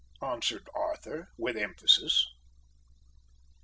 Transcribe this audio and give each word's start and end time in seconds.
answered 0.23 0.67
Arthur 0.73 1.29
with 1.37 1.55
emphasis. 1.55 2.25